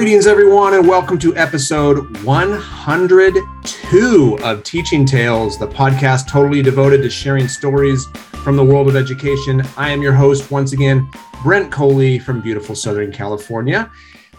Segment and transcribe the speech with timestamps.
[0.00, 7.10] Greetings, everyone, and welcome to episode 102 of Teaching Tales, the podcast totally devoted to
[7.10, 8.06] sharing stories
[8.42, 9.62] from the world of education.
[9.76, 11.06] I am your host, once again,
[11.42, 13.90] Brent Coley from beautiful Southern California.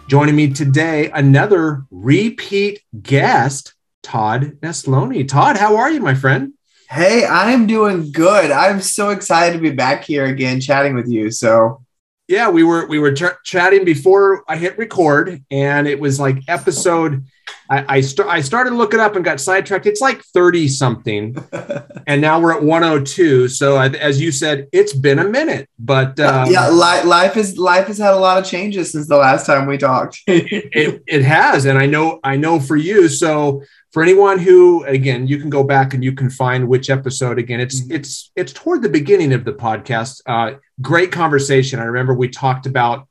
[0.07, 5.28] Joining me today, another repeat guest, Todd Nesloney.
[5.28, 6.54] Todd, how are you, my friend?
[6.89, 8.50] Hey, I'm doing good.
[8.50, 11.30] I'm so excited to be back here again chatting with you.
[11.30, 11.84] So,
[12.32, 16.38] yeah, we were we were ch- chatting before I hit record, and it was like
[16.48, 17.26] episode.
[17.70, 19.86] I I, st- I started looking up and got sidetracked.
[19.86, 21.36] It's like thirty something,
[22.07, 23.50] and now we're at one hundred two.
[23.50, 25.70] So as you said, it's been a minute.
[25.78, 29.18] But um, yeah, li- life is life has had a lot of changes since the
[29.18, 30.21] last time we talked.
[30.28, 33.09] it, it has, and I know I know for you.
[33.09, 37.38] So for anyone who again you can go back and you can find which episode
[37.38, 37.95] again it's mm-hmm.
[37.95, 42.66] it's it's toward the beginning of the podcast uh, great conversation i remember we talked
[42.66, 43.08] about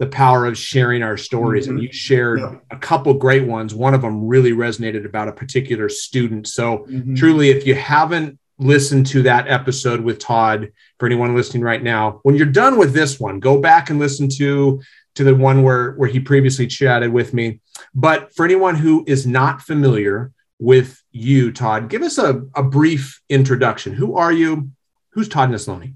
[0.00, 1.76] the power of sharing our stories mm-hmm.
[1.76, 2.56] and you shared yeah.
[2.70, 7.14] a couple great ones one of them really resonated about a particular student so mm-hmm.
[7.14, 12.20] truly if you haven't listened to that episode with todd for anyone listening right now
[12.22, 14.80] when you're done with this one go back and listen to
[15.14, 17.60] to the one where where he previously chatted with me.
[17.94, 23.20] But for anyone who is not familiar with you, Todd, give us a, a brief
[23.28, 23.92] introduction.
[23.92, 24.70] Who are you?
[25.10, 25.94] Who's Todd Nesloney?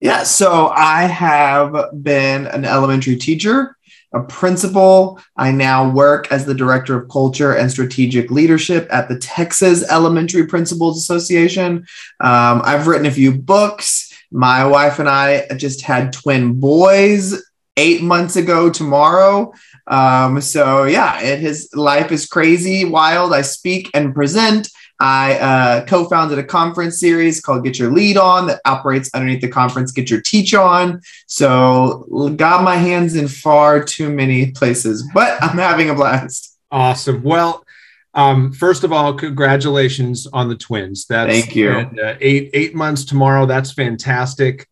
[0.00, 3.76] Yeah, so I have been an elementary teacher,
[4.14, 5.20] a principal.
[5.36, 10.46] I now work as the director of culture and strategic leadership at the Texas Elementary
[10.46, 11.86] Principals Association.
[12.18, 14.10] Um, I've written a few books.
[14.32, 17.42] My wife and I just had twin boys
[17.80, 19.52] eight months ago tomorrow.
[19.86, 23.32] Um, so yeah, it his life is crazy, wild.
[23.32, 24.68] I speak and present.
[25.02, 29.48] I uh, co-founded a conference series called Get Your Lead On that operates underneath the
[29.48, 31.00] conference Get Your Teach On.
[31.26, 36.58] So got my hands in far too many places, but I'm having a blast.
[36.70, 37.22] Awesome.
[37.22, 37.64] Well,
[38.12, 41.06] um, first of all, congratulations on the twins.
[41.06, 41.70] That's thank you.
[41.70, 43.46] uh, eight eight months tomorrow.
[43.46, 44.68] That's fantastic.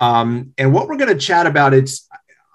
[0.00, 2.08] Um, and what we're going to chat about it's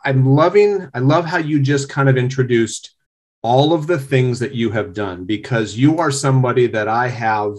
[0.05, 2.95] I'm loving, I love how you just kind of introduced
[3.41, 7.55] all of the things that you have done because you are somebody that I have,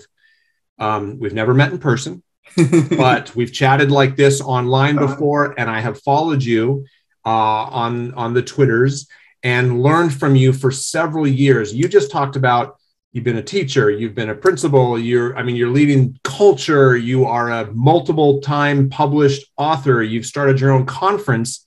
[0.79, 2.23] um, we've never met in person,
[2.91, 5.15] but we've chatted like this online uh-huh.
[5.15, 6.87] before, and I have followed you
[7.25, 9.09] uh, on on the Twitters
[9.43, 11.75] and learned from you for several years.
[11.75, 12.77] You just talked about
[13.13, 17.25] you've been a teacher, you've been a principal, you're I mean you're leading culture, you
[17.25, 21.66] are a multiple time published author, you've started your own conference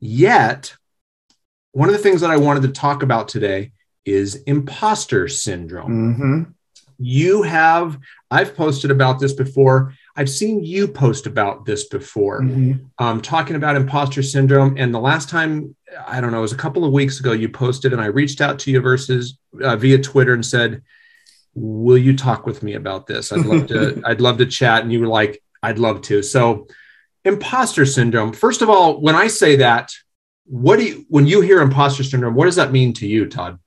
[0.00, 0.76] Yet,
[1.72, 3.72] one of the things that I wanted to talk about today
[4.04, 6.14] is imposter syndrome.
[6.14, 6.42] Mm-hmm.
[7.00, 7.98] You have,
[8.30, 9.94] I've posted about this before.
[10.16, 12.84] I've seen you post about this before, mm-hmm.
[12.98, 14.76] um, talking about imposter syndrome.
[14.76, 15.76] And the last time,
[16.06, 18.40] I don't know, it was a couple of weeks ago, you posted, and I reached
[18.40, 20.82] out to you versus uh, via Twitter and said,
[21.54, 23.32] "Will you talk with me about this?
[23.32, 24.02] I'd love to.
[24.04, 26.66] I'd love to chat." And you were like, "I'd love to." So
[27.28, 28.32] imposter syndrome.
[28.32, 29.92] First of all, when I say that,
[30.44, 33.58] what do you, when you hear imposter syndrome, what does that mean to you, Todd?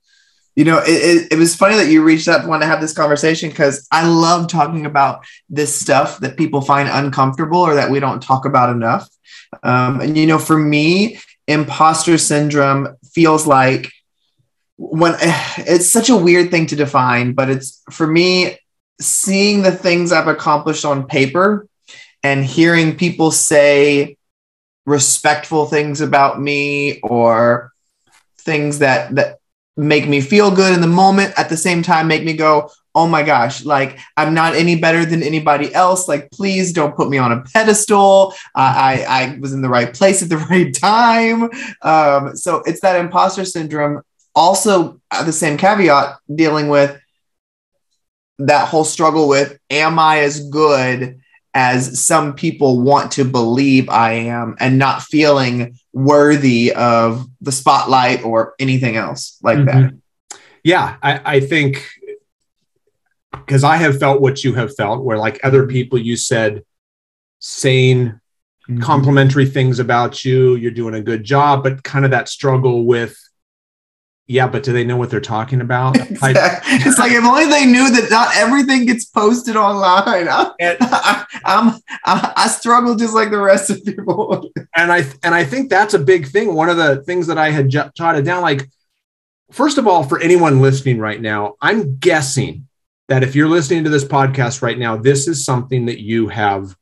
[0.56, 2.82] You know, it, it, it was funny that you reached out to want to have
[2.82, 7.90] this conversation because I love talking about this stuff that people find uncomfortable or that
[7.90, 9.08] we don't talk about enough.
[9.64, 13.92] Um, and, you know, for me, imposter syndrome feels like
[14.78, 15.16] when
[15.58, 18.58] it's such a weird thing to define, but it's for me,
[19.00, 21.68] seeing the things I've accomplished on paper
[22.24, 24.18] and hearing people say
[24.86, 27.72] respectful things about me or
[28.40, 29.40] things that that
[29.78, 33.08] make me feel good in the moment at the same time make me go oh
[33.08, 36.08] my gosh like i'm not any better than anybody else.
[36.08, 38.34] Like please don't put me on a pedestal.
[38.56, 41.50] Uh, i i was in the right place at the right time.
[41.82, 44.02] Um, so it's that imposter syndrome.
[44.36, 47.00] Also at the same caveat dealing with
[48.40, 51.22] that whole struggle with am i as good
[51.54, 58.24] as some people want to believe I am and not feeling worthy of the spotlight
[58.24, 59.82] or anything else like mm-hmm.
[59.82, 59.94] that.
[60.64, 61.90] Yeah, I, I think
[63.32, 66.64] because I have felt what you have felt, where like other people you said
[67.40, 68.20] sane,
[68.70, 68.82] mm-hmm.
[68.82, 73.18] complimentary things about you, you're doing a good job, but kind of that struggle with
[74.32, 75.98] yeah, but do they know what they're talking about?
[76.22, 76.74] Exactly.
[76.76, 80.28] It's like if only they knew that not everything gets posted online.
[80.30, 81.74] I, I, I'm
[82.06, 84.50] I, I struggle just like the rest of people.
[84.76, 86.54] and I and I think that's a big thing.
[86.54, 88.70] One of the things that I had j- jotted down, like
[89.52, 92.68] first of all, for anyone listening right now, I'm guessing
[93.08, 96.76] that if you're listening to this podcast right now, this is something that you have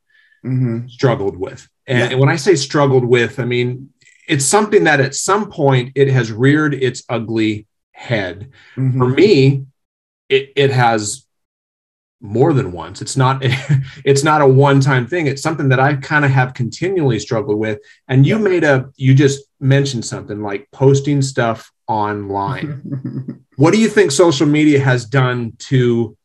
[0.44, 0.86] mm-hmm.
[0.88, 1.68] struggled with.
[1.86, 2.06] And, yeah.
[2.10, 3.90] and when I say struggled with, I mean
[4.30, 8.52] it's something that at some point it has reared its ugly head.
[8.76, 8.96] Mhm.
[8.96, 9.66] For me,
[10.28, 11.26] it, it has
[12.20, 13.02] more than once.
[13.02, 13.38] It's not
[14.04, 15.26] it's not a one-time thing.
[15.26, 17.80] It's something that I kind of have continually struggled with.
[18.06, 23.42] And you made a you just mentioned something like posting stuff online.
[23.56, 26.16] what do you think social media has done to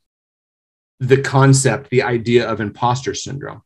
[0.99, 3.63] the concept, the idea of imposter syndrome?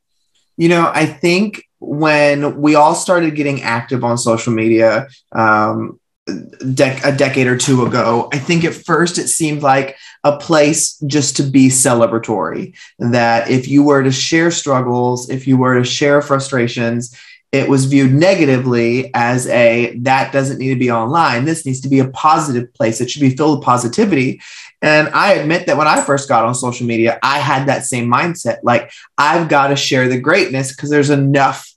[0.55, 7.03] You know, I think when we all started getting active on social media um, dec-
[7.05, 11.37] a decade or two ago, I think at first it seemed like a place just
[11.37, 12.75] to be celebratory.
[12.99, 17.17] That if you were to share struggles, if you were to share frustrations,
[17.51, 21.45] it was viewed negatively as a that doesn't need to be online.
[21.45, 23.01] This needs to be a positive place.
[23.01, 24.39] It should be filled with positivity.
[24.81, 28.09] And I admit that when I first got on social media, I had that same
[28.09, 28.59] mindset.
[28.63, 31.69] Like, I've got to share the greatness because there's enough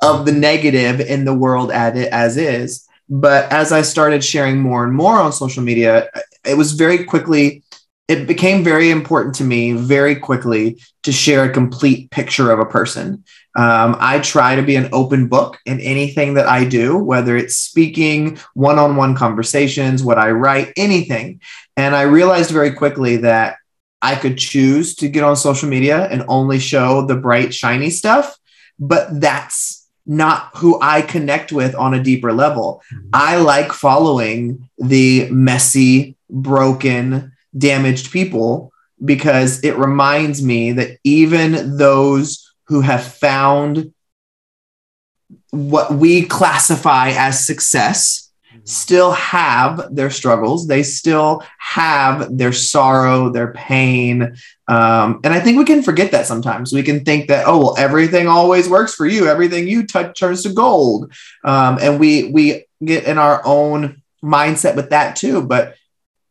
[0.00, 2.86] of the negative in the world at it as is.
[3.10, 6.08] But as I started sharing more and more on social media,
[6.44, 7.62] it was very quickly,
[8.08, 12.64] it became very important to me very quickly to share a complete picture of a
[12.64, 13.22] person.
[13.54, 17.56] Um, I try to be an open book in anything that I do, whether it's
[17.56, 21.40] speaking, one on one conversations, what I write, anything.
[21.76, 23.56] And I realized very quickly that
[24.00, 28.38] I could choose to get on social media and only show the bright, shiny stuff,
[28.78, 32.80] but that's not who I connect with on a deeper level.
[33.12, 38.72] I like following the messy, broken, damaged people
[39.04, 43.92] because it reminds me that even those who have found
[45.50, 48.28] what we classify as success
[48.64, 50.66] still have their struggles.
[50.66, 54.36] They still have their sorrow, their pain.
[54.68, 56.72] Um, and I think we can forget that sometimes.
[56.72, 59.26] We can think that, oh, well, everything always works for you.
[59.26, 61.12] Everything you touch turns to gold.
[61.44, 65.42] Um, and we we get in our own mindset with that too.
[65.42, 65.74] But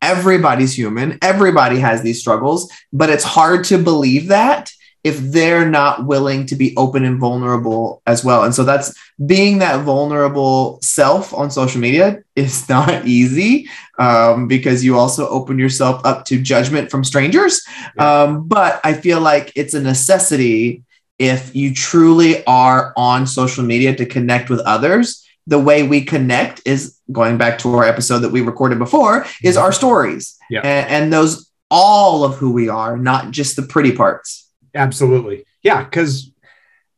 [0.02, 1.18] everybody's human.
[1.22, 2.72] Everybody has these struggles.
[2.94, 4.72] But it's hard to believe that
[5.04, 8.44] if they're not willing to be open and vulnerable as well.
[8.44, 8.94] And so that's
[9.26, 15.58] being that vulnerable self on social media is not easy um, because you also open
[15.60, 17.62] yourself up to judgment from strangers.
[17.96, 18.24] Yeah.
[18.24, 20.84] Um, but I feel like it's a necessity
[21.20, 25.27] if you truly are on social media to connect with others.
[25.48, 29.56] The way we connect is going back to our episode that we recorded before is
[29.58, 30.60] our stories Yeah.
[30.62, 34.50] and, and those all of who we are, not just the pretty parts.
[34.76, 35.46] Absolutely.
[35.64, 36.32] Yeah, because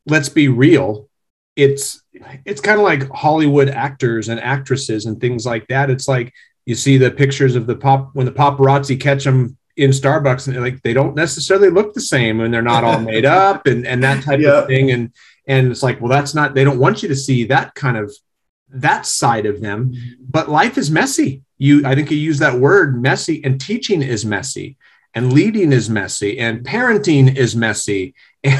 [0.05, 1.07] let's be real.
[1.55, 2.01] It's
[2.45, 5.89] it's kind of like Hollywood actors and actresses and things like that.
[5.89, 6.33] It's like
[6.65, 10.59] you see the pictures of the pop when the paparazzi catch them in Starbucks and
[10.61, 14.03] like they don't necessarily look the same and they're not all made up and and
[14.03, 14.59] that type Yeah.
[14.61, 14.91] of thing.
[14.91, 15.11] And
[15.47, 18.13] and it's like, well, that's not they don't want you to see that kind of
[18.71, 19.93] that side of them.
[20.19, 21.43] But life is messy.
[21.57, 24.77] You I think you use that word messy and teaching is messy
[25.13, 28.13] and leading is messy and parenting is messy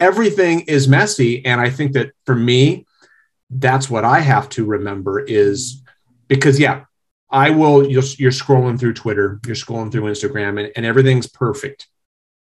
[0.00, 2.84] everything is messy and i think that for me
[3.50, 5.82] that's what i have to remember is
[6.28, 6.84] because yeah
[7.30, 11.88] i will you're, you're scrolling through twitter you're scrolling through instagram and, and everything's perfect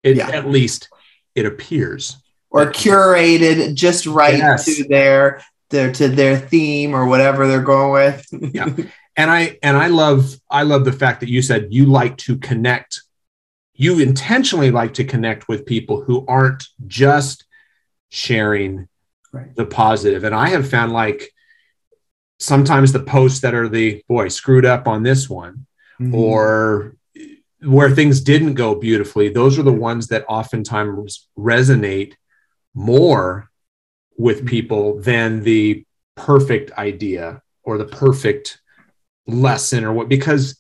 [0.03, 0.31] it, Yeah.
[0.31, 0.89] at least
[1.35, 2.17] it appears
[2.51, 4.65] or curated just right Yes.
[4.65, 8.25] to their their to their theme or whatever they're going with.
[8.55, 8.69] Yeah.
[9.17, 12.39] and i and i love i love the fact that you said you like to
[12.39, 13.03] connect
[13.75, 17.45] you intentionally like to connect with people who aren't just
[18.11, 18.89] sharing
[19.33, 19.55] Right.
[19.57, 20.25] the positive.
[20.25, 21.31] and i have found like
[22.39, 25.67] sometimes the posts that are the boy screwed up on this one
[26.01, 26.15] Mm-hmm.
[26.15, 26.97] or
[27.61, 32.15] where things didn't go beautifully those are the ones that oftentimes resonate
[32.75, 33.51] more
[34.17, 34.47] with mm-hmm.
[34.47, 35.85] people than the
[36.17, 38.61] perfect idea or the perfect
[39.27, 40.59] lesson or what because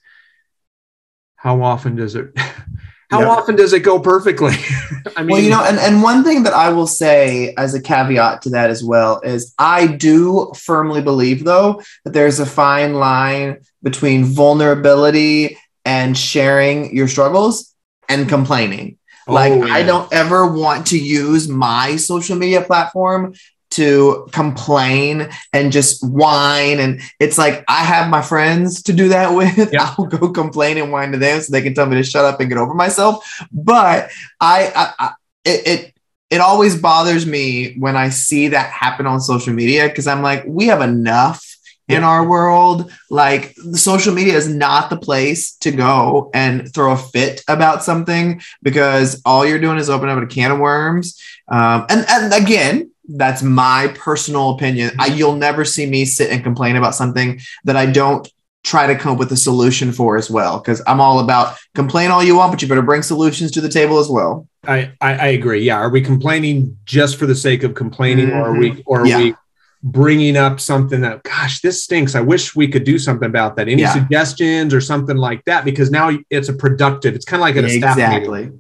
[1.37, 2.30] how often does it
[3.11, 3.28] how Yeah.
[3.28, 4.54] often does it go perfectly
[5.16, 7.82] i mean well, you know, and, and one thing that I will say as a
[7.82, 12.94] caveat to that as well is I do firmly believe, though, that there's a fine
[12.94, 17.75] line between vulnerability and sharing your struggles
[18.09, 18.99] and complaining.
[19.26, 23.35] Like, Oh, I don't ever want to use my social media platform
[23.73, 26.79] to complain and just whine.
[26.79, 29.73] And it's like, I have my friends to do that with.
[29.73, 29.95] Yeah.
[29.99, 32.41] I'll go complain and whine to them so they can tell me to shut up
[32.41, 33.25] and get over myself.
[33.50, 34.11] But
[34.41, 35.12] I, I, I
[35.45, 35.95] it, it,
[36.31, 40.45] it always bothers me when I see that happen on social media because I'm like,
[40.47, 41.51] we have enough
[41.97, 42.91] in our world.
[43.11, 48.41] Like, social media is not the place to go and throw a fit about something
[48.63, 51.21] because all you're doing is opening up a can of worms.
[51.49, 54.93] Um, and, and again, That's my personal opinion.
[54.99, 58.29] I, you'll never see me sit and complain about something that I don't
[58.65, 60.61] try to come up with a solution for as well.
[60.61, 63.69] Because I'm all about complain all you want, but you better bring solutions to the
[63.69, 64.47] table as well.
[64.65, 65.63] I, I, I agree.
[65.63, 65.77] Yeah.
[65.77, 68.39] Are we complaining just for the sake of complaining, mm-hmm.
[68.39, 69.19] or are we, or are yeah.
[69.19, 69.35] we
[69.83, 72.15] bringing up something that, gosh, this stinks.
[72.15, 73.69] I wish we could do something about that.
[73.69, 73.93] Any yeah.
[73.93, 75.65] suggestions or something like that?
[75.65, 77.15] Because now it's a productive.
[77.15, 78.51] It's kind of like at a staff exactly.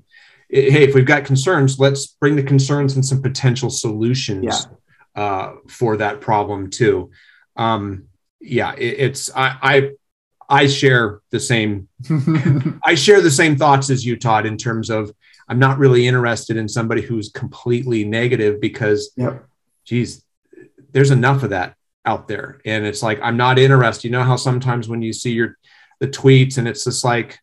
[0.48, 4.66] Hey, if we've got concerns, let's bring the concerns and some potential solutions
[5.16, 5.22] yeah.
[5.22, 7.10] uh, for that problem too.
[7.56, 8.08] Um,
[8.40, 9.90] yeah, it, it's I, I
[10.48, 11.88] I share the same
[12.84, 15.12] I share the same thoughts as you, Todd, in terms of
[15.48, 19.44] I'm not really interested in somebody who's completely negative because, yep.
[19.84, 20.21] geez,
[20.92, 22.60] there's enough of that out there.
[22.64, 24.04] And it's like, I'm not interested.
[24.08, 25.56] You know how sometimes when you see your
[26.00, 27.38] the tweets and it's just like,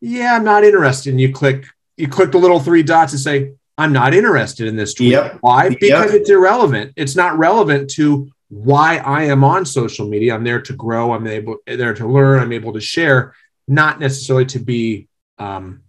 [0.00, 1.10] yeah, I'm not interested.
[1.10, 1.64] And you click,
[1.96, 5.12] you click the little three dots and say, I'm not interested in this tweet.
[5.12, 5.38] Yep.
[5.40, 5.70] Why?
[5.70, 6.20] Because yep.
[6.20, 6.92] it's irrelevant.
[6.96, 10.34] It's not relevant to why I am on social media.
[10.34, 11.12] I'm there to grow.
[11.12, 12.40] I'm able there to learn.
[12.40, 13.34] I'm able to share,
[13.66, 15.82] not necessarily to be um,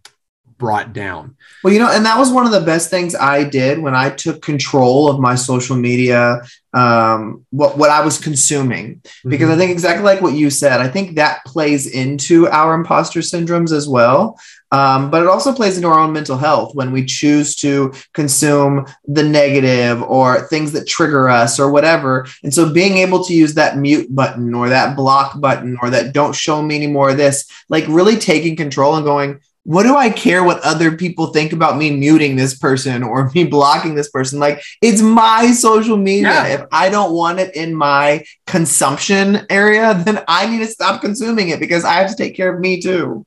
[0.57, 1.35] brought down.
[1.61, 4.11] Well, you know, and that was one of the best things I did when I
[4.11, 6.41] took control of my social media,
[6.73, 9.51] um, what what I was consuming, because mm-hmm.
[9.51, 13.71] I think exactly like what you said, I think that plays into our imposter syndromes
[13.71, 14.39] as well.
[14.71, 18.87] Um, but it also plays into our own mental health when we choose to consume
[19.05, 22.25] the negative or things that trigger us or whatever.
[22.41, 26.11] And so being able to use that mute button or that block button or that
[26.11, 29.95] don't show me any more of this, like really taking control and going, what do
[29.95, 34.09] I care what other people think about me muting this person or me blocking this
[34.09, 34.39] person?
[34.39, 36.31] Like, it's my social media.
[36.31, 36.47] Yeah.
[36.47, 41.49] If I don't want it in my consumption area, then I need to stop consuming
[41.49, 43.25] it because I have to take care of me too.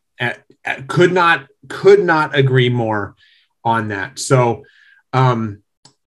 [0.88, 3.14] Could not, could not agree more
[3.64, 4.18] on that.
[4.18, 4.64] So,
[5.12, 5.62] um,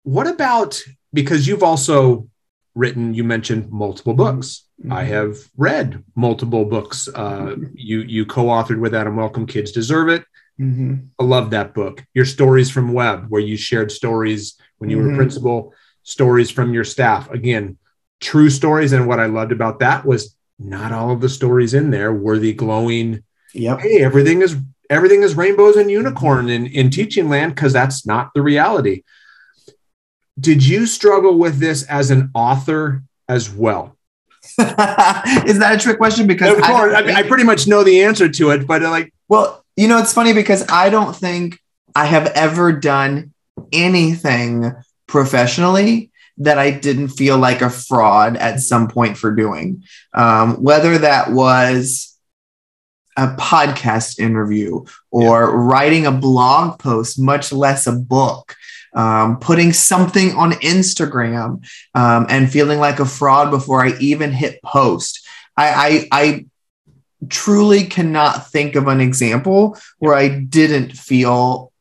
[0.03, 2.29] what about because you've also
[2.75, 4.66] written, you mentioned multiple books.
[4.81, 4.93] Mm-hmm.
[4.93, 7.09] I have read multiple books.
[7.09, 9.47] Uh, you you co-authored with Adam Welcome.
[9.47, 10.25] Kids deserve it.
[10.61, 10.97] Mm-hmm.
[11.19, 12.05] I love that book.
[12.15, 15.11] Your stories from Webb, where you shared stories when you mm-hmm.
[15.11, 17.31] were principal, stories from your staff.
[17.31, 17.79] Again,
[18.21, 18.93] true stories.
[18.93, 22.39] And what I loved about that was not all of the stories in there were
[22.39, 23.23] the glowing.
[23.55, 23.81] Yep.
[23.81, 24.57] Hey, everything is
[24.89, 29.03] everything is rainbows and unicorn in, in teaching land because that's not the reality.
[30.39, 33.96] Did you struggle with this as an author as well?
[34.59, 36.27] Is that a trick question?
[36.27, 39.13] Because of course, I, think, I, pretty much know the answer to it, but like,
[39.29, 41.59] well, you know, it's funny because I don't think
[41.95, 43.33] I have ever done
[43.73, 44.73] anything
[45.07, 49.85] professionally that I didn't feel like a fraud at some point for doing.
[50.13, 52.17] Um, whether that was
[53.17, 55.51] a podcast interview or yeah.
[55.53, 58.55] writing a blog post, much less a book
[58.97, 64.61] um, putting something on Instagram um, and feeling like a fraud before I even hit
[64.63, 65.25] post.
[65.57, 66.47] I, I, I
[67.29, 71.73] truly cannot think of an example where I didn't feel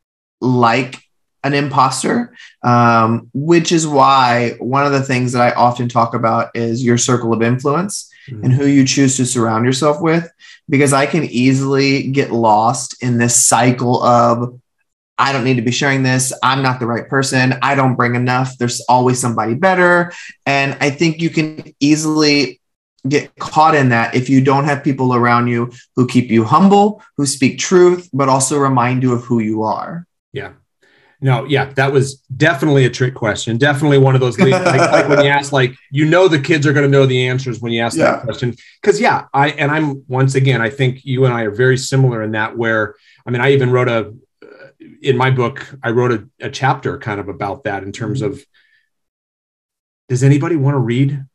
[0.41, 1.01] like
[1.43, 6.49] an imposter, um, which is why one of the things that I often talk about
[6.55, 8.43] is your circle of influence mm-hmm.
[8.43, 10.29] and who you choose to surround yourself with,
[10.67, 14.59] because I can easily get lost in this cycle of
[15.17, 16.33] I don't need to be sharing this.
[16.43, 17.55] I'm not the right person.
[17.61, 18.57] I don't bring enough.
[18.57, 20.11] There's always somebody better.
[20.45, 22.59] And I think you can easily
[23.07, 27.01] get caught in that if you don't have people around you who keep you humble,
[27.17, 30.05] who speak truth, but also remind you of who you are.
[30.33, 30.53] Yeah.
[31.21, 33.57] No, yeah, that was definitely a trick question.
[33.57, 36.73] Definitely one of those like, like when you ask, like you know, the kids are
[36.73, 38.11] going to know the answers when you ask yeah.
[38.11, 38.53] that question.
[38.81, 42.21] Because yeah, I and I'm once again, I think you and I are very similar
[42.21, 42.57] in that.
[42.57, 42.95] Where
[43.25, 44.13] I mean, I even wrote a
[45.01, 48.33] in my book, I wrote a, a chapter kind of about that in terms mm-hmm.
[48.33, 48.45] of
[50.09, 51.25] does anybody want to read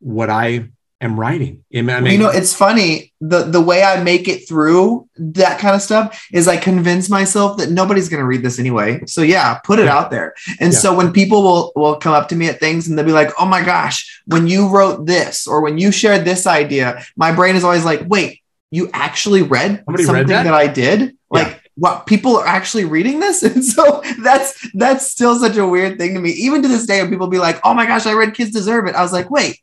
[0.00, 1.64] what I am writing?
[1.74, 3.12] I mean, you know, it's funny.
[3.20, 7.58] The the way I make it through that kind of stuff is I convince myself
[7.58, 9.02] that nobody's going to read this anyway.
[9.06, 9.96] So yeah, put it yeah.
[9.96, 10.34] out there.
[10.60, 10.78] And yeah.
[10.78, 13.30] so when people will will come up to me at things and they'll be like,
[13.38, 17.56] "Oh my gosh, when you wrote this or when you shared this idea," my brain
[17.56, 20.44] is always like, "Wait, you actually read Somebody something read that?
[20.44, 20.54] that?
[20.54, 23.42] I did?" Like yeah what people are actually reading this?
[23.48, 26.30] And so that's that's still such a weird thing to me.
[26.30, 28.86] Even to this day when people be like oh my gosh i read kids deserve
[28.86, 29.60] it i was like wait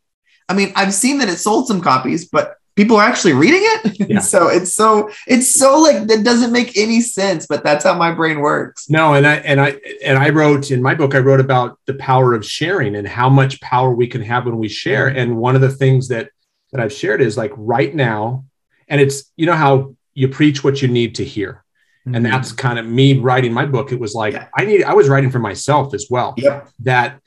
[0.49, 3.99] i mean i've seen that it sold some copies but people are actually reading it?
[4.09, 4.19] Yeah.
[4.19, 8.11] so it's so it's so like that doesn't make any sense but that's how my
[8.11, 8.89] brain works.
[8.89, 11.95] No and i and i and i wrote in my book i wrote about the
[11.95, 15.07] power of sharing and how much power we can have when we share.
[15.07, 15.17] Mm-hmm.
[15.17, 16.29] And one of the things that
[16.71, 18.45] that i've shared is like right now
[18.87, 21.63] and it's you know how you preach what you need to hear
[22.05, 22.15] Mm-hmm.
[22.15, 23.91] And that's kind of me writing my book.
[23.91, 24.47] It was like yeah.
[24.55, 26.35] I need I was writing for myself as well.
[26.37, 26.69] Yep.
[26.81, 27.19] That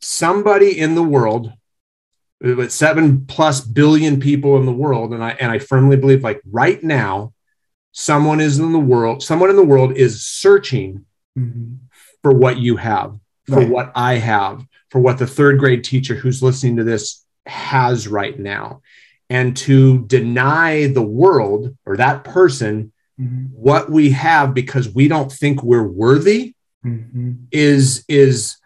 [0.00, 1.52] somebody in the world
[2.40, 6.42] with seven plus billion people in the world and i and i firmly believe like
[6.50, 7.32] right now
[7.92, 11.06] someone is in the world someone in the world is searching
[11.38, 11.74] mm-hmm.
[12.22, 13.68] for what you have for right.
[13.68, 18.38] what i have for what the third grade teacher who's listening to this has right
[18.38, 18.82] now
[19.30, 23.46] and to deny the world or that person mm-hmm.
[23.52, 26.54] what we have because we don't think we're worthy
[26.84, 27.32] mm-hmm.
[27.50, 28.56] is is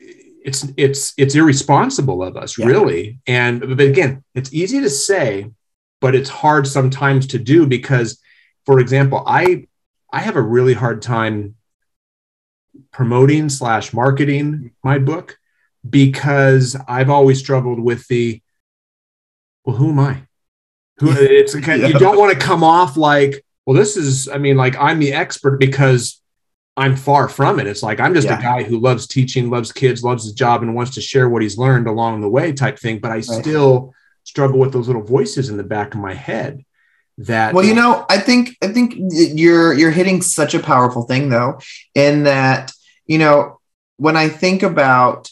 [0.00, 2.66] it's it's it's irresponsible of us yeah.
[2.66, 5.50] really and but again it's easy to say
[6.00, 8.20] but it's hard sometimes to do because
[8.64, 9.64] for example i
[10.12, 11.54] i have a really hard time
[12.92, 15.38] promoting slash marketing my book
[15.88, 18.40] because i've always struggled with the
[19.64, 20.22] well who am i
[20.98, 24.74] who it's you don't want to come off like well this is i mean like
[24.80, 26.22] i'm the expert because
[26.78, 27.66] I'm far from it.
[27.66, 28.38] It's like I'm just yeah.
[28.38, 31.42] a guy who loves teaching, loves kids, loves his job, and wants to share what
[31.42, 33.00] he's learned along the way, type thing.
[33.00, 33.24] But I right.
[33.24, 36.64] still struggle with those little voices in the back of my head.
[37.18, 41.30] That well, you know, I think I think you're you're hitting such a powerful thing
[41.30, 41.58] though,
[41.96, 42.70] in that
[43.06, 43.58] you know
[43.96, 45.28] when I think about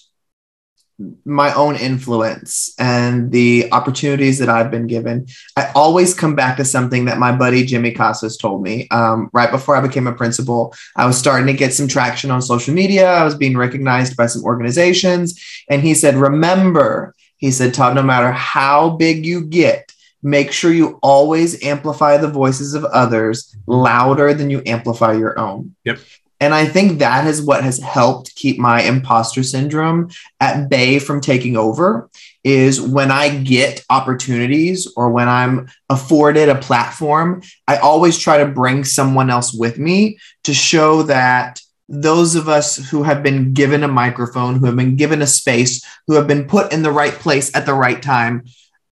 [1.24, 5.26] my own influence and the opportunities that I've been given,
[5.56, 8.88] I always come back to something that my buddy Jimmy Casas told me.
[8.90, 12.40] Um, right before I became a principal, I was starting to get some traction on
[12.40, 13.10] social media.
[13.10, 15.38] I was being recognized by some organizations.
[15.68, 20.72] And he said, Remember, he said, Todd, no matter how big you get, make sure
[20.72, 25.74] you always amplify the voices of others louder than you amplify your own.
[25.84, 25.98] Yep.
[26.40, 31.20] And I think that is what has helped keep my imposter syndrome at bay from
[31.20, 32.10] taking over
[32.44, 38.46] is when I get opportunities or when I'm afforded a platform, I always try to
[38.46, 43.82] bring someone else with me to show that those of us who have been given
[43.82, 47.12] a microphone, who have been given a space, who have been put in the right
[47.12, 48.44] place at the right time,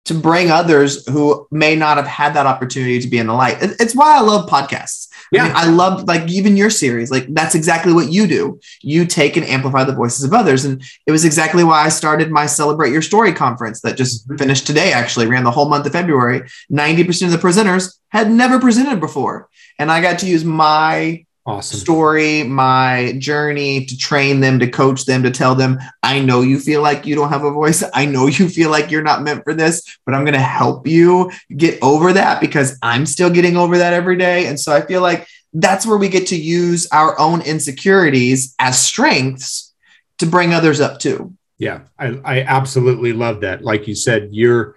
[0.06, 3.58] to bring others who may not have had that opportunity to be in the light.
[3.60, 5.08] It's why I love podcasts.
[5.30, 5.45] Yeah.
[5.45, 8.60] I, mean, I love like even your series, like that's exactly what you do.
[8.82, 10.64] You take and amplify the voices of others.
[10.64, 14.36] And it was exactly why I started my Celebrate Your Story conference that just mm-hmm.
[14.36, 16.43] finished today, actually ran the whole month of February.
[16.71, 19.49] 90% of the presenters had never presented before.
[19.78, 21.80] And I got to use my awesome.
[21.80, 26.58] story, my journey to train them, to coach them, to tell them, I know you
[26.58, 27.82] feel like you don't have a voice.
[27.95, 30.86] I know you feel like you're not meant for this, but I'm going to help
[30.86, 34.47] you get over that because I'm still getting over that every day.
[34.47, 38.78] And so I feel like that's where we get to use our own insecurities as
[38.78, 39.75] strengths
[40.19, 41.34] to bring others up too.
[41.58, 43.63] Yeah, I, I absolutely love that.
[43.63, 44.76] Like you said, you're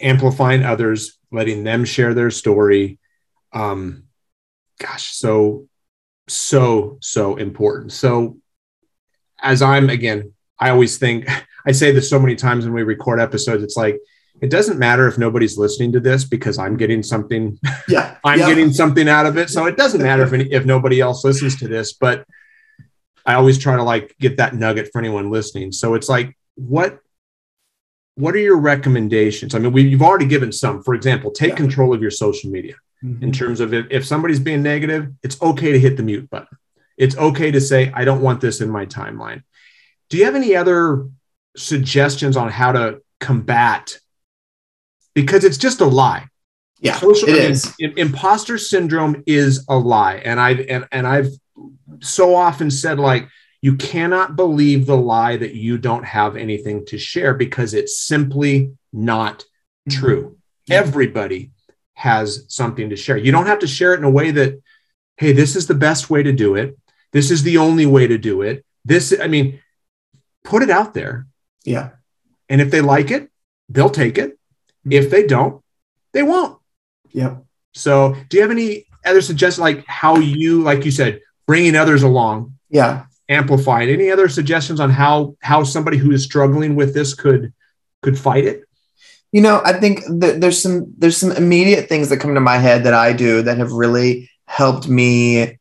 [0.00, 2.98] amplifying others, letting them share their story.
[3.52, 4.04] Um,
[4.78, 5.66] gosh, so,
[6.28, 7.92] so, so important.
[7.92, 8.38] So,
[9.40, 11.28] as I'm again, I always think,
[11.66, 13.98] I say this so many times when we record episodes, it's like,
[14.40, 17.58] it doesn't matter if nobody's listening to this because I'm getting something.
[17.86, 18.16] Yeah.
[18.24, 18.48] I'm yeah.
[18.48, 19.50] getting something out of it.
[19.50, 22.26] So it doesn't matter if, any, if nobody else listens to this, but
[23.24, 25.70] I always try to like get that nugget for anyone listening.
[25.70, 26.98] So it's like, what,
[28.16, 29.54] what are your recommendations?
[29.54, 31.56] I mean, we, you've already given some, for example, take yeah.
[31.56, 33.22] control of your social media mm-hmm.
[33.22, 36.56] in terms of if, if somebody's being negative, it's okay to hit the mute button.
[36.96, 39.42] It's okay to say, I don't want this in my timeline.
[40.08, 41.08] Do you have any other
[41.56, 43.98] suggestions on how to combat?
[45.14, 46.28] Because it's just a lie.
[46.80, 47.74] Yeah, Social, it I mean, is.
[47.78, 51.28] Imposter syndrome is a lie, and I've and, and I've
[52.00, 53.28] so often said like
[53.60, 58.72] you cannot believe the lie that you don't have anything to share because it's simply
[58.92, 59.44] not
[59.88, 60.00] mm-hmm.
[60.00, 60.22] true.
[60.22, 60.72] Mm-hmm.
[60.72, 61.51] Everybody
[62.02, 63.16] has something to share.
[63.16, 64.60] You don't have to share it in a way that,
[65.18, 66.76] hey, this is the best way to do it.
[67.12, 68.64] This is the only way to do it.
[68.84, 69.60] This, I mean,
[70.42, 71.28] put it out there.
[71.64, 71.90] Yeah.
[72.48, 73.30] And if they like it,
[73.68, 74.32] they'll take it.
[74.32, 74.92] Mm-hmm.
[74.92, 75.62] If they don't,
[76.12, 76.58] they won't.
[77.12, 77.44] Yep.
[77.72, 82.02] So, do you have any other suggestions, like how you, like you said, bringing others
[82.02, 82.58] along?
[82.68, 83.04] Yeah.
[83.28, 83.88] Amplified.
[83.88, 87.52] Any other suggestions on how how somebody who is struggling with this could
[88.02, 88.64] could fight it?
[89.32, 92.58] You know, I think that there's some there's some immediate things that come to my
[92.58, 95.58] head that I do that have really helped me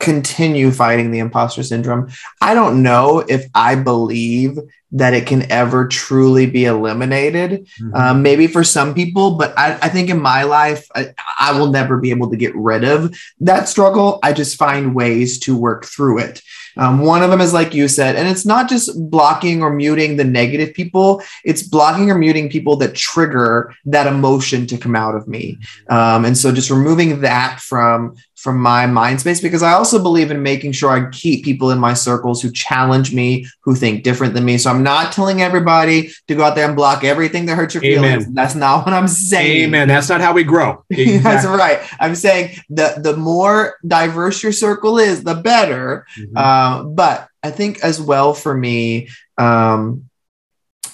[0.00, 2.08] continue fighting the imposter syndrome.
[2.40, 4.58] I don't know if I believe
[4.92, 7.68] that it can ever truly be eliminated.
[7.80, 7.94] Mhm.
[7.94, 11.66] Um, maybe for some people, but I, I think in my life, I, I will
[11.66, 14.18] never be able to get rid of that struggle.
[14.22, 16.40] I just find ways to work through it.
[16.78, 20.16] Um, one of them is like you said, and it's not just blocking or muting
[20.16, 25.14] the negative people, it's blocking or muting people that trigger that emotion to come out
[25.14, 25.58] of me.
[25.90, 30.30] Um, and so just removing that from from my mind space because I also believe
[30.30, 34.32] in making sure I keep people in my circles who challenge me, who think different
[34.32, 34.58] than me.
[34.58, 37.84] So I'm not telling everybody to go out there and block everything that hurts your
[37.84, 38.20] Amen.
[38.20, 38.32] feelings.
[38.32, 39.64] That's not what I'm saying.
[39.64, 39.88] Amen.
[39.88, 40.84] That's not how we grow.
[40.90, 41.80] That's right.
[41.98, 46.06] I'm saying the the more diverse your circle is, the better.
[46.16, 46.36] Mhm.
[46.38, 50.08] Um, but I think as well for me, um,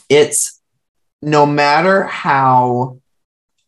[0.09, 0.63] it's
[1.21, 3.01] no matter how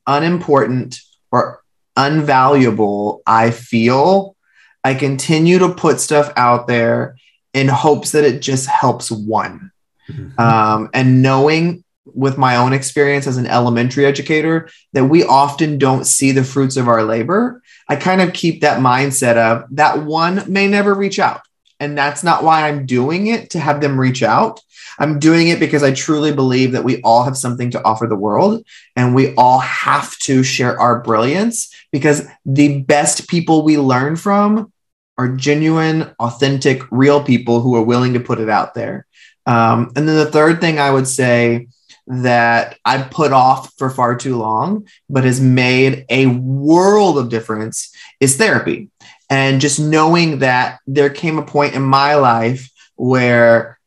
[0.06, 0.98] unimportant
[1.30, 1.60] or
[1.96, 4.36] unvaluable I feel,
[4.84, 7.16] I continue to put stuff out there
[7.52, 9.72] in hopes that it just helps one.
[10.10, 10.38] Mhm.
[10.38, 11.82] Um, and knowing
[12.14, 16.76] with my own experience as an elementary educator that we often don't see the fruits
[16.76, 21.18] of our labor, I kind of keep that mindset of that one may never reach
[21.18, 21.40] out.
[21.78, 24.60] And that's not why I'm doing it to have them reach out.
[24.98, 28.16] I'm doing it because I truly believe that we all have something to offer the
[28.16, 34.16] world and we all have to share our brilliance because the best people we learn
[34.16, 34.72] from
[35.18, 39.06] are genuine, authentic, real people who are willing to put it out there.
[39.46, 41.68] Um, and then the third thing I would say
[42.06, 47.92] that I put off for far too long, but has made a world of difference
[48.20, 48.90] is therapy.
[49.28, 53.78] And just knowing that there came a point in my life where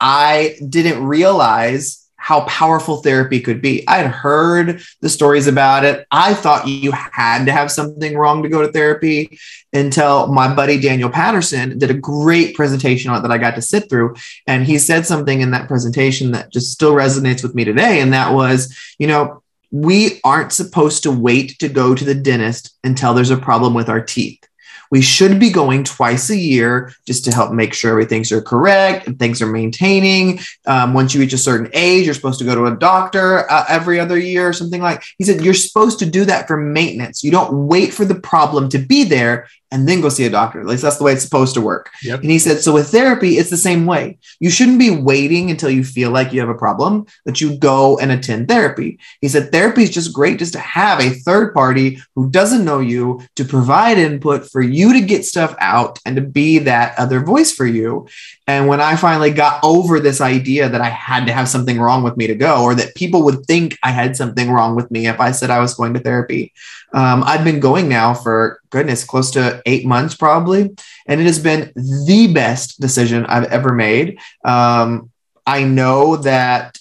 [0.00, 3.86] I didn't realize how powerful therapy could be.
[3.86, 6.06] I had heard the stories about it.
[6.10, 9.38] I thought you had to have something wrong to go to therapy
[9.74, 13.62] until my buddy Daniel Patterson did a great presentation on it that I got to
[13.62, 14.14] sit through.
[14.46, 18.00] And he said something in that presentation that just still resonates with me today.
[18.00, 22.74] And that was, you know, we aren't supposed to wait to go to the dentist
[22.84, 24.42] until there's a problem with our teeth.
[24.90, 29.06] We should be going twice a year just to help make sure everything's are correct
[29.06, 30.40] and things are maintaining.
[30.66, 33.64] Um, once you reach a certain age, you're supposed to go to a doctor uh,
[33.68, 35.02] every other year or something like.
[35.18, 37.24] He said you're supposed to do that for maintenance.
[37.24, 40.60] You don't wait for the problem to be there and then go see a doctor.
[40.60, 41.90] At least that's the way it's supposed to work.
[42.04, 42.20] Yep.
[42.20, 44.18] And he said, so with therapy, it's the same way.
[44.38, 47.98] You shouldn't be waiting until you feel like you have a problem that you go
[47.98, 49.00] and attend therapy.
[49.20, 52.78] He said, therapy is just great just to have a third party who doesn't know
[52.78, 57.18] you to provide input for you to get stuff out and to be that other
[57.18, 58.06] voice for you.
[58.46, 62.04] And when I finally got over this idea that I had to have something wrong
[62.04, 65.08] with me to go, or that people would think I had something wrong with me
[65.08, 66.52] if I said I was going to therapy,
[66.92, 70.74] um, I've been going now for goodness, close to eight months probably.
[71.06, 74.18] And it has been the best decision I've ever made.
[74.44, 75.10] Um,
[75.46, 76.76] I know that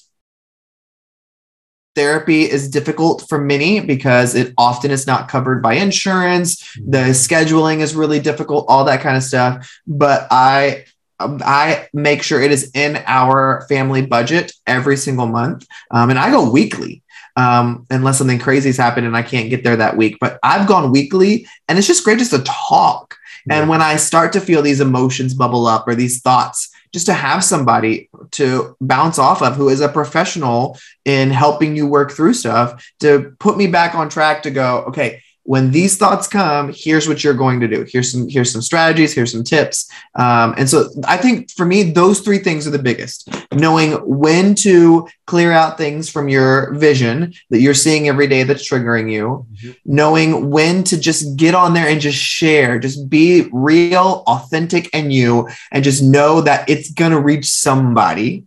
[1.95, 6.75] therapy is difficult for many because it often is not covered by insurance.
[6.83, 9.71] The scheduling is really difficult, all that kind of stuff.
[9.85, 10.85] But I
[11.19, 15.67] um, I make sure it is in our family budget every single month.
[15.91, 17.02] Um, and I go weekly
[17.35, 20.17] um, unless something crazy's happened and I can't get there that week.
[20.19, 23.17] But I've gone weekly and it's just great just to talk.
[23.49, 27.13] And when I start to feel these emotions bubble up or these thoughts, just to
[27.13, 32.35] have somebody to bounce off of who is a professional in helping you work through
[32.35, 37.07] stuff to put me back on track to go, okay, when these thoughts come, here's
[37.07, 37.85] what you're going to do.
[37.87, 39.13] Here's some here's some strategies.
[39.13, 39.89] Here's some tips.
[40.15, 43.29] Um, and so I think for me, those three things are the biggest.
[43.51, 48.67] Knowing when to clear out things from your vision that you're seeing every day that's
[48.67, 49.45] triggering you.
[49.63, 49.75] Mhm.
[49.85, 55.11] Knowing when to just get on there and just share, just be real, authentic, and
[55.11, 58.45] you, and just know that it's gonna reach somebody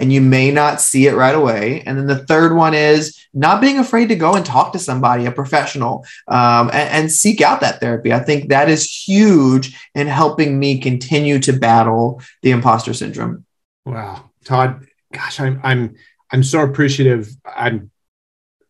[0.00, 1.82] and you may not see it right away.
[1.84, 5.26] And then the third one is not being afraid to go and talk to somebody,
[5.26, 8.12] a professional, um, and, and seek out that therapy.
[8.12, 13.44] I think that is huge in helping me continue to battle the imposter syndrome.
[13.84, 15.94] Wow, Todd, gosh, I'm I'm
[16.32, 17.28] I'm so appreciative.
[17.44, 17.90] I'm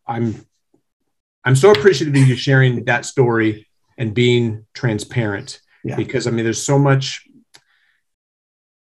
[0.07, 0.45] I'm
[1.45, 5.61] I'm so appreciative of you sharing that story and being transparent.
[5.85, 5.97] Yeah.
[5.97, 7.27] Because I mean, there's so much.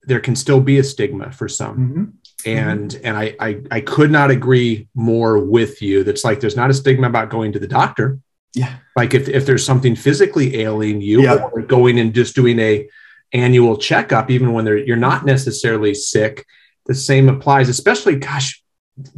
[0.07, 4.31] There can still be a stigma for some, and and I, I I could not
[4.31, 6.05] agree more with you.
[6.05, 8.19] That's like there's not a stigma about going to the doctor.
[8.55, 8.77] Yeah.
[8.97, 11.49] Like if if there's something physically ailing you, Yeah.
[11.53, 12.89] or going and just doing a
[13.33, 16.47] annual checkup, even when they're, you're not necessarily sick,
[16.87, 17.69] the same applies.
[17.69, 18.63] Especially, gosh,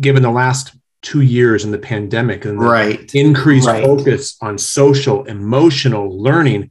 [0.01, 3.15] given the last two years in the pandemic and the Right.
[3.15, 3.85] increased Right.
[3.85, 6.71] focus on social, emotional learning.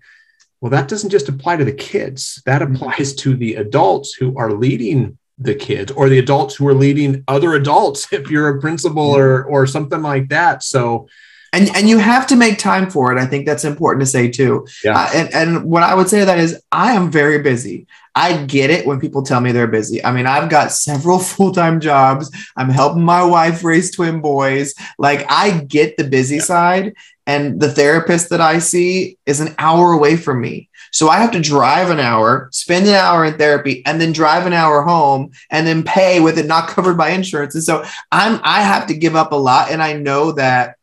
[0.59, 2.41] Well, that doesn't just apply to the kids.
[2.47, 2.75] That Mhm.
[2.75, 7.23] applies to the adults who are leading the kids or the adults who are leading
[7.27, 10.63] other adults if you're a principal or or something like that.
[10.63, 11.07] So
[11.55, 13.17] and and you have to make time for it.
[13.17, 14.67] I think that's important to say too.
[14.83, 14.99] Yeah.
[14.99, 17.87] Uh, and and what i would say to that is i am very busy.
[18.17, 20.03] I get it when people tell me they're busy.
[20.03, 22.29] I mean i've got several full-time jobs.
[22.57, 24.75] I'm helping my wife raise twin boys.
[24.97, 26.93] Like i get the busy side
[27.27, 30.69] and the therapist that i see is an hour away from me.
[30.91, 34.45] So i have to drive an hour spend an hour in therapy and then drive
[34.45, 37.55] an hour home and then pay with it not covered by insurance.
[37.55, 40.75] And so i'm i have to give up a lot and i know that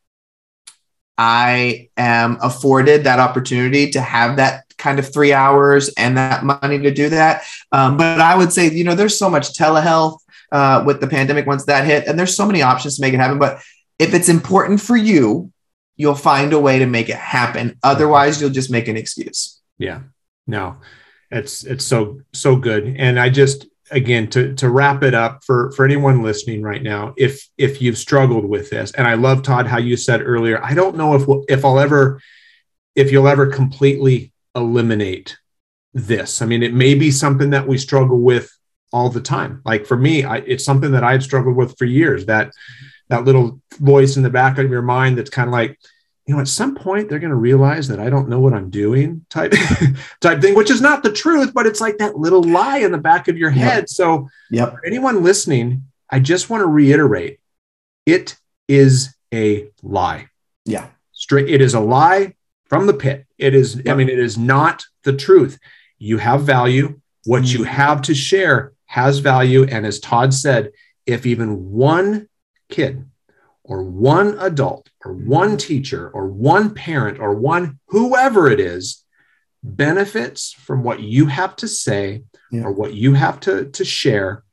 [1.18, 6.78] I am afforded that opportunity to have that kind of three hours and that money
[6.78, 7.44] to do that.
[7.70, 10.18] Um, but I would say, you know, there's so much telehealth
[10.50, 13.20] uh, with the pandemic once that hit, and there's so many options to make it
[13.20, 13.38] happen.
[13.38, 13.60] But
[13.98, 15.52] if it's important for you,
[15.96, 17.78] you'll find a way to make it happen.
[17.82, 19.60] Otherwise, you'll just make an excuse.
[19.78, 20.00] yeah
[20.46, 20.76] no
[21.30, 25.70] it's it's so so good and i just again to to wrap it up for
[25.72, 29.66] for anyone listening right now if if you've struggled with this and i love todd
[29.66, 32.20] how you said earlier i don't know if we'll, if i'll ever
[32.94, 35.36] if you'll ever completely eliminate
[35.94, 36.42] this.
[36.42, 38.50] I mean it may be something that we struggle with
[38.92, 39.62] all the time.
[39.64, 42.52] Like for me I, it's something that i've struggled with for years that
[43.08, 45.78] that little voice in the back of your mind that's kind of like
[46.26, 48.70] you know at some point they're going to realize that i don't know what i'm
[48.70, 49.52] doing type
[50.20, 52.98] type thing which is not the truth but it's like that little lie in the
[52.98, 53.88] back of your head.
[53.88, 54.72] So Yep.
[54.72, 57.40] for anyone listening i just want to reiterate
[58.06, 58.36] it
[58.68, 60.28] is a lie.
[60.64, 60.88] Yeah.
[61.12, 62.34] straight it is a lie
[62.66, 63.26] from the pit.
[63.38, 65.58] It is i mean it is not the truth.
[65.98, 67.00] You have value.
[67.26, 67.66] What you Mhm.
[67.66, 69.64] have to share has value.
[69.64, 70.70] And as todd said
[71.06, 72.28] if even one
[72.70, 73.04] kid
[73.72, 75.28] or one adult or mm-hmm.
[75.30, 79.02] one teacher or one parent or one whoever it is
[79.62, 82.64] benefits from what you have to say Yeah.
[82.64, 84.44] or what you have to, to share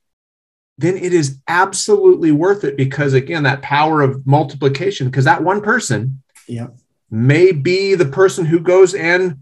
[0.77, 5.61] then it is absolutely worth it because again that power of multiplication because that one
[5.61, 6.77] person Yep.
[7.11, 9.39] may be the person who goes and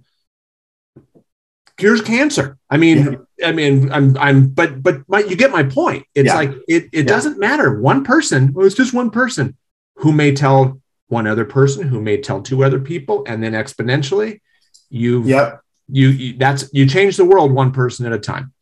[1.78, 6.04] cures cancer i mean i mean i'm i'm but but my, you get my point
[6.16, 6.36] it's Yeah.
[6.36, 7.13] like it it Yeah.
[7.13, 9.56] doesn't matter one person well, it's just one person
[9.98, 14.42] who may tell one other person who may tell two other people and then exponentially
[14.90, 15.62] you Yep.
[15.90, 18.54] you, you that's you change the world one person at a time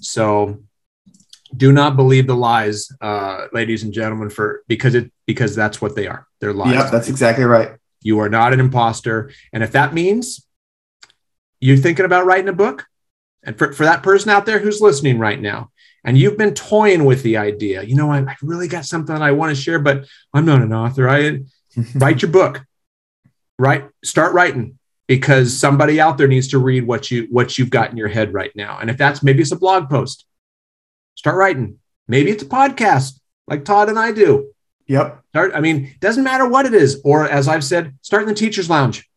[0.00, 0.62] so
[1.56, 5.94] do not believe the lies uh ladies and gentlemen for because it because that's what
[5.96, 6.90] they are they're lies Yep.
[6.90, 7.72] That's exactly right.
[8.02, 10.46] you are not an imposter and if that means
[11.60, 12.84] you're thinking about writing a book
[13.42, 15.70] and for, for that person out there who's listening right now
[16.04, 17.82] and you've been toying with the idea.
[17.82, 20.62] You know I, I really got something that i want to share but i'm not
[20.62, 21.08] an author.
[21.08, 21.40] I
[21.94, 22.64] write your book.
[23.58, 27.90] Right start writing because somebody out there needs to read what you what you've got
[27.90, 28.78] in your head right now.
[28.80, 30.26] And if that's maybe it's a blog post
[31.14, 31.78] start writing.
[32.08, 34.50] Maybe it's a podcast like todd and i do.
[34.86, 35.22] Yep.
[35.30, 38.34] start i mean doesn't matter what it is or as i've said start in the
[38.34, 39.08] teachers lounge.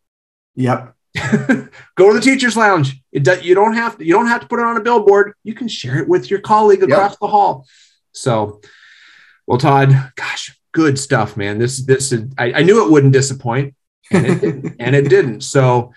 [0.55, 0.95] Yep.
[1.95, 3.01] go to the teachers lounge.
[3.11, 5.33] It does you don't have to you don't have to put it on a billboard.
[5.43, 6.89] You can share it with your colleague Yep.
[6.89, 7.67] across the hall.
[8.11, 8.61] So
[9.45, 11.57] well todd gosh good stuff man.
[11.57, 13.75] This this is i, I knew it wouldn't disappoint
[14.11, 15.41] and it, didn't, and it didn't.
[15.41, 15.93] So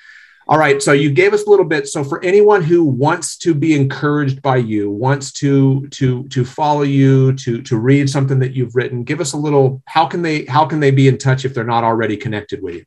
[0.49, 0.83] all right.
[0.83, 1.87] So you gave us a little bit.
[1.87, 6.83] So for anyone who wants to be encouraged by you wants to to to follow
[6.83, 10.45] you to to read something that you've written give us a little how can they
[10.47, 12.85] how can they be in touch if they're not already connected with you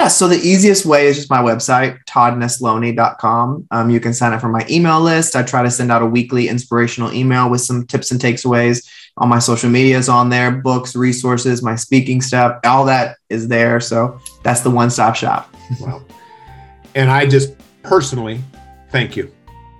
[0.00, 3.68] Yeah, so the easiest way is just my website, toddnesloney.com.
[3.70, 5.36] Um, you can sign up for my email list.
[5.36, 8.88] I try to send out a weekly inspirational email with some tips and takeaways.
[9.18, 13.48] All my social media is on there, books, resources, my speaking stuff, all that is
[13.48, 13.78] there.
[13.78, 15.54] So that's the one stop shop.
[16.94, 18.40] And I just personally
[18.88, 19.30] thank you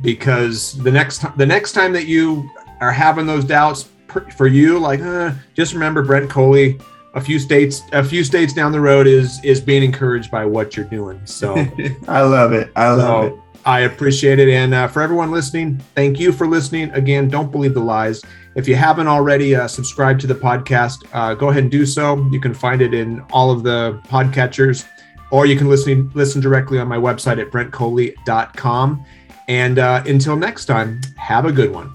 [0.03, 2.47] because the next time the next time that you
[2.83, 3.89] are having those doubts
[4.37, 6.79] for you, like uh, just remember Brent Coley.
[7.15, 10.77] A few states, a few states down the road is is being encouraged by what
[10.77, 11.21] you're doing.
[11.25, 11.55] So
[12.09, 12.71] I love it.
[12.77, 13.35] I love it.
[13.67, 14.49] I appreciate it.
[14.49, 16.91] And uh, for everyone listening, thank you for listening.
[16.93, 18.23] Again, don't believe the lies.
[18.55, 22.27] If you haven't already uh, subscribed to the podcast, uh, go ahead and do so.
[22.31, 24.87] You can find it in all of the podcatchers,
[25.31, 29.05] or you can listen listen directly on my website at brentcoley.com.
[29.49, 31.95] And uh, until next time, have a good one.